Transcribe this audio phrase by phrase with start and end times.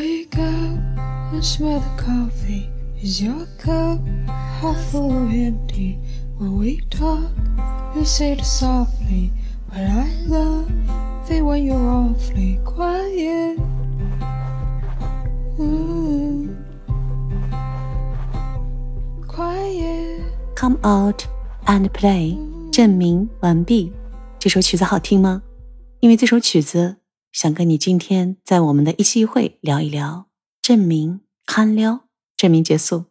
[0.00, 2.70] and smell the coffee.
[3.02, 5.98] Is your cup half full or empty?
[6.38, 7.30] When we talk,
[7.94, 9.32] you say it softly,
[9.68, 10.70] but I love
[11.30, 13.58] it when you're awfully quiet.
[15.58, 16.56] Mm.
[19.26, 20.22] Quiet.
[20.54, 21.26] Come out
[21.66, 22.36] and play，
[22.72, 23.92] 证明完毕。
[24.38, 25.42] 这首曲子好听吗？
[26.00, 26.96] 因为这首曲子
[27.40, 30.26] 想跟你今天在我们的一期一会聊一聊
[30.60, 32.00] 证明看了，
[32.36, 33.04] 证明结束。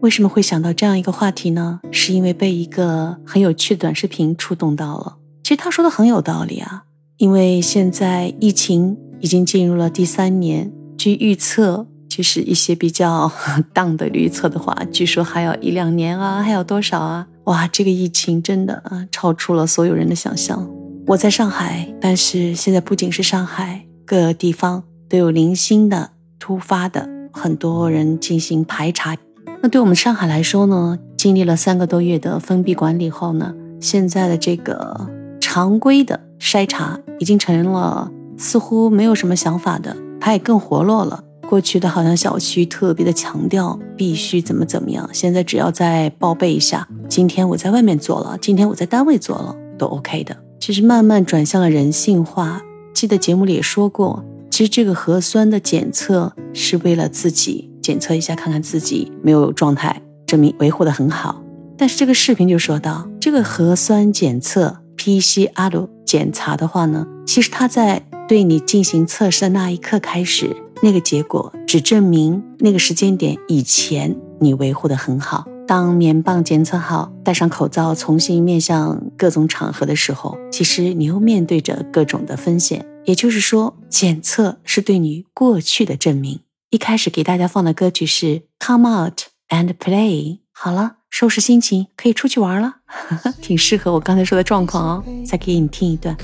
[0.00, 1.80] 为什么会想到这样一个话题呢？
[1.92, 5.18] 是因为被一个很有趣的短视频触动到了。
[5.42, 6.84] 其实他说的很有道理啊，
[7.18, 11.86] 因为现在疫情已经进入了第三年，据预测。
[12.08, 13.30] 就是一些比较
[13.74, 17.28] 当的预测的话，据说还要一两年啊，还要多少啊？
[17.44, 20.68] 哇，这个疫情真的啊，超出了所有人的想象。
[21.08, 29.16] 我在上海，但是现在不仅是上海，各地方都有零星的突发的，很多人进行排查。
[29.62, 35.08] 那对我们上海来说呢，经历了三个多月的封闭管理后呢，现在的这个
[35.40, 41.24] 常规的筛查已经成了似乎没有什么想法的，它也更活络了。
[41.48, 50.36] 过去的好像小区特别的强调必须怎么怎么样，现在只要再报备一下，今天我在外面做了，今天我在单位做了，都 OK 的。
[50.58, 52.62] 其实慢慢转向了人性化。
[52.92, 61.42] 记得节目里也说过，其实这个核酸的检测是为了自己检测一下，看看自己没有状态，证明维护的很好。
[61.76, 70.56] 但是这个视频就说到，这个核酸检测 PCR 检查的话呢，其实它在对你进行测试的那一刻开始。
[70.80, 75.44] 那个结果只证明那个时间点以前你维护的很好。
[75.68, 82.86] 当棉棒检测好，戴上口罩，重新面向各种场合的时候，其实你又面对着各种的风险。
[83.04, 86.40] 也就是说，检测是对你过去的证明。
[86.70, 88.26] 一开始给大家放的歌曲是
[88.58, 89.20] 《Come Out
[89.50, 90.10] and Play》。
[90.52, 92.76] 好了，收拾心情，可以出去玩了，
[93.42, 95.04] 挺适合我刚才说的状况哦。
[95.26, 96.16] 再给你听一段。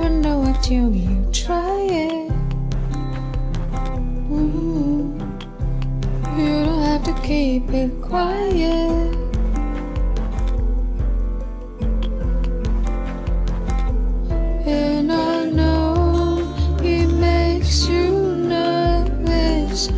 [0.00, 2.32] You never know until you try it.
[4.30, 5.20] Mm.
[6.38, 9.16] You don't have to keep it quiet.
[14.66, 19.88] And I know it makes you nervous,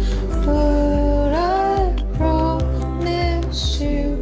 [0.45, 4.19] but I promise you.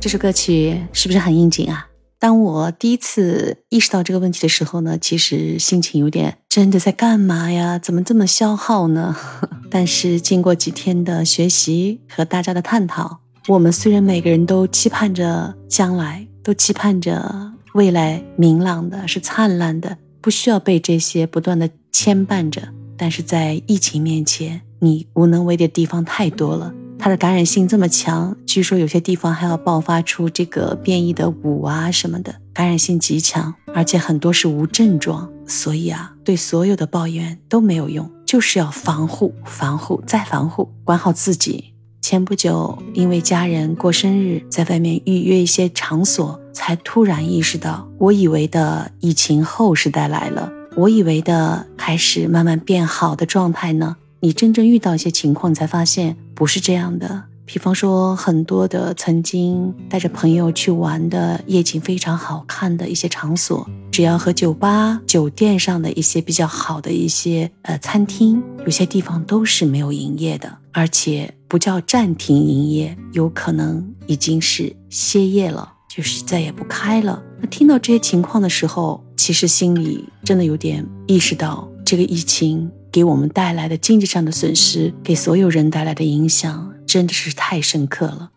[0.00, 1.88] 这首歌曲是不是很应景啊？
[2.21, 7.79] 当我第一次意识到这个问题的时候呢，其实心情有点真的在干嘛呀？
[7.79, 9.15] 怎么这么消耗呢？
[9.71, 22.61] 但是经过几天的学习和大家的探讨，我们虽然每个人都期盼着将来，都期盼着未来明朗的是灿烂的，不需要被这些不断的牵绊着，
[22.95, 26.71] 但是在疫情面前，你无能为力的地方太多了。
[27.03, 41.73] 它的感染性这么强，据说有些地方还要爆发出这个变异的五啊什么的，感染性极强，而且很多是无症状，所以啊，对所有的抱怨都没有用，就是要防护、防护再防护，管好自己。
[42.03, 53.97] 前不久因为家人过生日，在外面预约一些场所，才突然意识到，我以为的疫情后时代来了，我以为的开始慢慢变好的状态呢？
[54.23, 57.23] 你真正遇到一些情况，才发现不是这样的。
[57.43, 77.21] 比方说，很多的曾经带着朋友去玩的夜景非常好看的一些场所，只要和酒吧、酒店上的一些比较好的一些呃餐厅，有些地方都是没有营业的，而且不叫暂停营业，有可能已经是歇业了，就是再也不开了。
[77.41, 82.71] 那听到这些情况的时候，其实心里真的有点意识到这个疫情。
[82.91, 88.31] 给我们带来的经济上的损失，给所有人带来的影响，真的是太深刻了。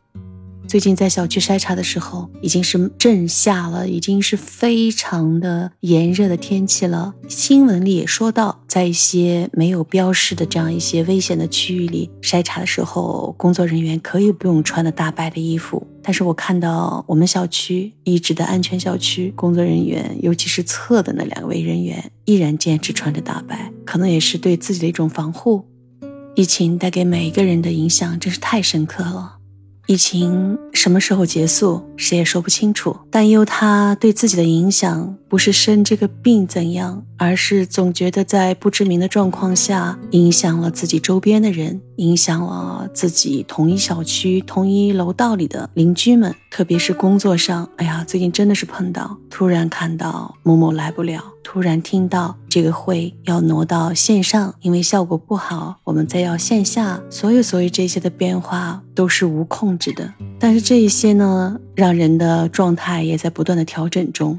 [0.67, 7.15] 最近在小区筛查的时候，已经是正夏了，已经是非常的炎热的天气了。
[7.29, 15.87] 新闻里也说到，在一些没有标识的这样一些危险的区域里筛查的时候，工作人员可以不用穿的大白的衣服。
[16.03, 25.65] 但是我看到我们小区一直的安全小区工作人员，尤其是测的那两位人员，依然坚持穿着大白，可能也是对自己的一种防护。
[26.35, 29.37] 疫情带给每一个人的影响真是太深刻了。
[29.87, 32.97] 疫情什么时候结束，谁也说不清楚。
[33.11, 60.13] 担忧他对自己的影响，不是生这个病怎样，而是总觉得在不知名的状况下影响了自己周边的人，影响了自己同一小区、同一楼道里的邻居们，特别是工作上，哎呀，最近真的是碰到，突然看到某某来不了，突然听到这个会要挪到线上，因为效果不好，我们再要线下，所有所有这些的变化都是无控制的。
[60.39, 64.39] 但是这一些呢，让人的状态也在不断的调整中。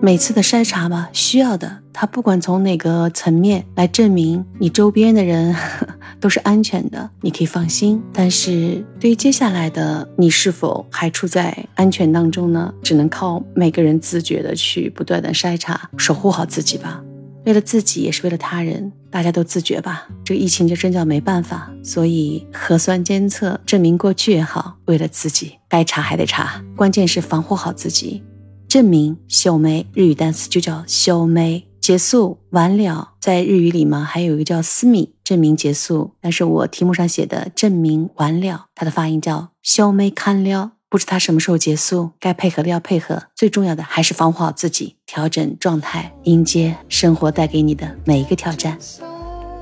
[0.00, 5.52] 每次的筛查吧，需要的，它不管从哪个层面来证明你周边的人
[6.20, 8.00] 都是安全的，你可以放心。
[8.12, 12.72] 但是对于接下来的你是否还处在安全当中呢？
[12.84, 17.02] 只能靠每个人自觉的去不断的筛查，守护好自己吧。
[17.44, 20.06] 为了自己，也是为了他人，大家都自觉吧。
[20.24, 28.22] 这疫情就真叫没办法，所以核酸监测证明过去也好，为了自己，该查还得查，关键是防护好自己。
[28.68, 48.76] 证明秀眉日语单词就叫秀眉结束完了，在日语里嘛，还有一个叫思密证明结束，但是我题目上写的证明完了，它的发音叫秀眉看了，不知它什么时候结束，该配合的要配合，最重要的还是防护好自己，调整状态，迎接生活带给你的每一个挑战。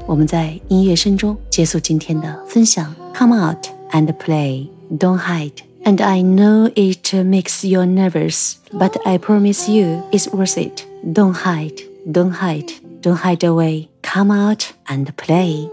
[0.07, 5.53] 我们在音乐声中结束今天的分享，Come out and play, don't hide.
[5.85, 10.86] And I know it makes you nervous, but I promise you it's worth it.
[11.07, 13.89] Don't hide, don't hide, don't hide away.
[14.03, 15.69] Come out and play.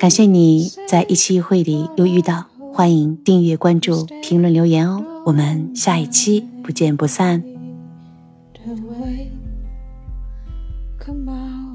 [0.00, 5.04] 感谢你在一期一会里又遇到，欢迎订阅、关注、评论、留言哦。
[5.24, 7.44] 我们下一期不见不散。
[10.98, 11.67] Come